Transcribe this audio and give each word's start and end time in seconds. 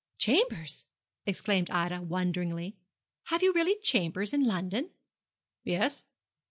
'Chambers!' 0.17 0.87
exclaimed 1.27 1.69
Ida, 1.69 2.01
wonderingly. 2.01 2.75
'Have 3.25 3.43
you 3.43 3.53
really 3.53 3.77
chambers 3.77 4.33
in 4.33 4.43
London?' 4.47 4.89
'Yes.' 5.63 6.01